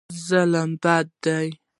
[0.27, 1.47] ظلم بد دی.